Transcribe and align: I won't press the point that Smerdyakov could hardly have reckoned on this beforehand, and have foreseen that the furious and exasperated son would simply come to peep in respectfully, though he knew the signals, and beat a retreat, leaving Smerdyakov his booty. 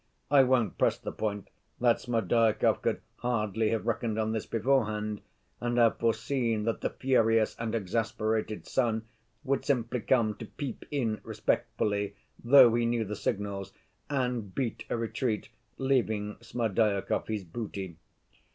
I 0.31 0.41
won't 0.41 0.79
press 0.79 0.97
the 0.97 1.11
point 1.11 1.51
that 1.79 1.99
Smerdyakov 2.01 2.81
could 2.81 3.01
hardly 3.17 3.69
have 3.69 3.85
reckoned 3.85 4.17
on 4.17 4.31
this 4.31 4.47
beforehand, 4.47 5.21
and 5.59 5.77
have 5.77 5.99
foreseen 5.99 6.63
that 6.63 6.81
the 6.81 6.89
furious 6.89 7.55
and 7.59 7.75
exasperated 7.75 8.65
son 8.65 9.03
would 9.43 9.63
simply 9.63 9.99
come 9.99 10.33
to 10.37 10.45
peep 10.47 10.85
in 10.89 11.21
respectfully, 11.23 12.15
though 12.43 12.73
he 12.73 12.87
knew 12.87 13.05
the 13.05 13.15
signals, 13.15 13.73
and 14.09 14.55
beat 14.55 14.85
a 14.89 14.97
retreat, 14.97 15.49
leaving 15.77 16.37
Smerdyakov 16.41 17.27
his 17.27 17.43
booty. 17.43 17.97